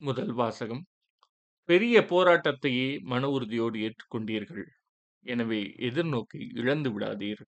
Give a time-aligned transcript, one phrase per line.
[0.00, 0.82] முதல் வாசகம்.
[1.68, 4.66] பெரிய போராட்டத்தையே மன உறுதியோடு ஏற்றுக்கொண்டீர்கள்.
[5.26, 7.42] எனவே எதிர்நோக்கி இழந்து விடாதீர்.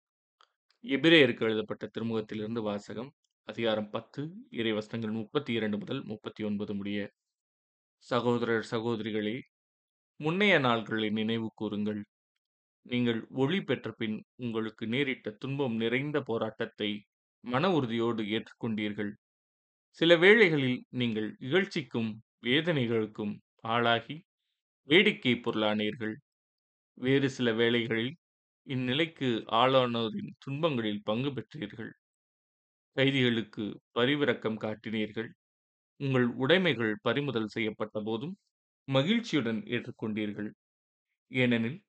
[0.84, 3.10] எபிரேயருக்கு எழுதப்பட்ட திருமுகத்திலிருந்து வாசகம்
[3.48, 6.98] அதிகாரம் பத்து இறைவசனங்கள் முப்பத்தி இரண்டு முதல் முப்பத்தி ஒன்பது முடிய.
[8.06, 9.36] சகோதரர் சகோதரிகளே
[10.20, 12.00] முன்னைய நாள்களை நினைவு கூறுங்கள்.
[12.86, 16.90] நீங்கள் ஒளி பெற்ற பின் உங்களுக்கு நேரிட்ட துன்பம் நிறைந்த போராட்டத்தை
[17.44, 19.12] மன உறுதியோடு ஏற்றுக்கொண்டீர்கள்.
[20.00, 22.10] சில வேளைகளில் நீங்கள் இகழ்ச்சிக்கும்
[22.42, 23.34] வேதனைகளுக்கும்
[23.66, 24.16] ஆளாகி
[24.88, 26.14] வேடிக்கை பொருளானீர்கள்.
[26.98, 28.12] வேறு சில வேளைகளில்
[28.66, 29.28] இந்நிலைக்கு
[29.60, 31.92] ஆளானோரின் துன்பங்களில் பங்கு பெற்றீர்கள்.
[32.96, 35.30] கைதிகளுக்கு பரிவிரக்கம் காட்டினீர்கள்.
[36.00, 38.34] உங்கள் உடைமைகள் பறிமுதல் செய்யப்பட்ட போதும்
[38.88, 40.50] மகிழ்ச்சியுடன் ஏற்றுக்கொண்டீர்கள்.
[41.30, 41.80] ஏனெனில்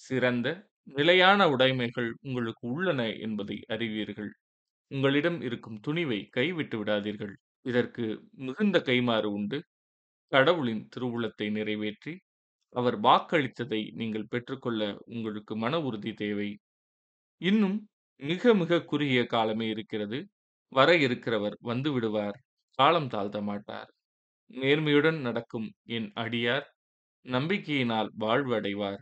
[0.00, 0.48] சிறந்த
[0.96, 4.32] நிலையான உடைமைகள் உங்களுக்கு உள்ளன என்பதை அறிவீர்கள்.
[4.90, 7.34] உங்களிடம் இருக்கும் துணிவை கைவிட்டு விடாதீர்கள்.
[7.66, 8.04] இதற்கு
[8.40, 9.58] மிகுந்த கைமாறு உண்டு.
[10.32, 12.14] கடவுளின் திருவுளத்தை நிறைவேற்றி
[12.74, 16.50] அவர் வாக்களித்ததை நீங்கள் பெற்றுக்கொள்ள உங்களுக்கு மன உறுதி தேவை.
[17.40, 17.76] இன்னும்
[18.22, 20.18] மிக மிக குறுகிய காலமே இருக்கிறது.
[20.72, 22.38] வர இருக்கிறவர் வந்து விடுவார்.
[22.78, 23.90] காலம் தாழ்த்த மாட்டார்.
[24.50, 26.66] நேர்மையுடன் நடக்கும் என் அடியார்
[27.26, 29.00] நம்பிக்கையினால் வாழ்வு அடைவார்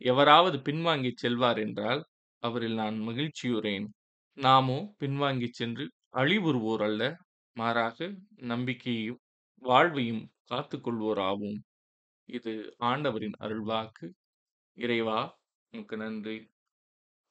[0.00, 2.02] எவராவது பின்வாங்கி செல்வார் என்றால்
[2.42, 3.86] அவரில் நான் மகிழ்ச்சியுறேன்.
[4.38, 7.02] நாமோ பின்வாங்கி சென்று அழிவுறுவோர் அல்ல.
[7.56, 7.98] மாறாக
[8.46, 9.20] நம்பிக்கையையும்
[9.64, 11.60] வாழ்வையும் காத்துக்கொள்வோராவோம்.
[12.28, 14.06] இது ஆண்டவரின் அருள்வாக்கு.
[14.78, 15.20] இறைவா
[15.72, 16.36] உனக்கு நன்றி.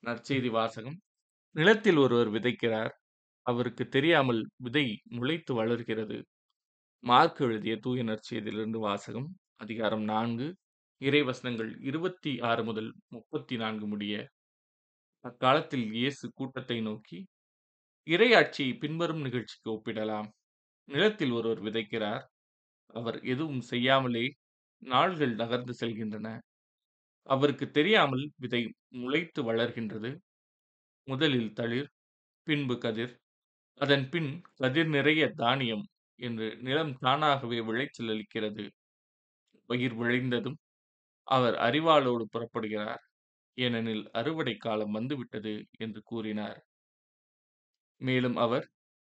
[0.03, 0.98] நற்செய்தி வாசகம்.
[1.56, 2.94] நிலத்தில் ஒருவர் விதைக்கிறார்.
[3.45, 6.17] அவருக்கு தெரியாமல் விதை முளைத்து வளர்கிறது.
[7.03, 10.47] மார்க் எழுதிய தூய நற்செய்தியிலிருந்து வாசகம் அதிகாரம் நான்கு.
[11.02, 14.16] இறைவசனங்கள் இருபத்தி ஆறு முதல் முப்பத்தி நான்கு முடிய
[15.25, 17.20] அக்காலத்தில் இயேசு கூட்டத்தை நோக்கி
[18.08, 20.30] இறையாட்சியை பின்வரும் நிகழ்ச்சிக்கு ஒப்பிடலாம்.
[20.89, 22.23] நிலத்தில் ஒருவர் விதைக்கிறார்.
[22.94, 24.26] அவர் எதுவும் செய்யாமலே
[24.84, 26.28] நாள்கள் நகர்ந்து செல்கின்றன.
[27.30, 28.62] அவருக்கு தெரியாமல் விதை
[28.95, 30.12] முளைத்து வளர்கின்றது.
[31.08, 31.90] முதலில் தளிர்
[32.47, 33.13] பின்பு கதிர்.
[33.81, 35.85] அதன் பின் கதிர் நிறைய தானியம்
[36.19, 38.66] என்று நிலம் தானாகவே விளைச்சல் அளிக்கிறது.
[39.69, 40.57] பயிர் விளைந்ததும்
[41.28, 43.03] அவர் அறிவாளோடு புறப்படுகிறார்.
[43.57, 46.59] ஏனெனில் அறுவடை காலம் வந்துவிட்டது என்று கூறினார்.
[48.02, 48.66] மேலும் அவர்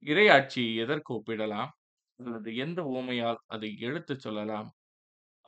[0.05, 1.71] இறையாட்சியை எதற்கு ஒப்பிடலாம்?
[2.19, 4.69] அல்லது எந்த ஓமையால் அதை எடுத்துச் சொல்லலாம்?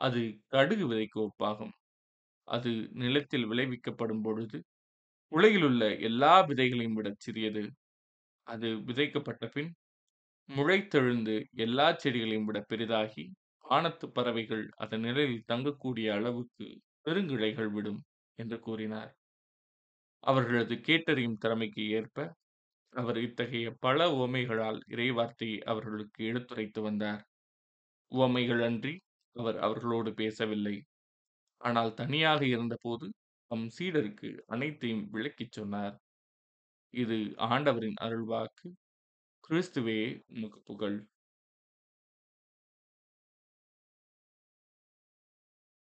[0.00, 1.74] அது கடுகு விதைக்கு ஒப்பாகும்.
[2.48, 4.58] அது நிலத்தில் விளைவிக்கப்படும் பொழுது
[5.32, 7.64] உலகிலுள்ள எல்லா விதைகளையும் விட சிறியது.
[8.46, 9.70] அது விதைக்கப்பட்ட பின்
[10.48, 13.24] முளைத்தெழுந்து எல்லா செடிகளையும் விட பெரிதாகி
[13.64, 16.66] வானத்து பறவைகள் அதன் நிலையில் தங்கக்கூடிய அளவுக்கு
[17.06, 18.00] பெருங்கிளைகள் விடும்
[18.38, 19.12] என்று கூறினார்.
[20.24, 22.16] அவர்களது கேட்டறியும் திறமைக்கு ஏற்ப
[22.92, 27.22] அவர் இத்தகைய பல உவமைகளால் இறைவார்த்தையை அவர்களுக்கு எடுத்துரைத்து வந்தார்.
[28.12, 28.94] உவமைகள் அன்றி
[29.36, 30.76] அவர் அவர்களோடு பேசவில்லை.
[31.60, 33.06] ஆனால் தனியாக இருந்தபோது
[33.50, 35.96] தம் சீடருக்கு அனைத்தையும் விளக்கிச் சொன்னார்.
[36.94, 38.68] இது ஆண்டவரின் அருள்வாக்கு.
[39.44, 40.98] கிறிஸ்துவே உமக்கு புகழ்.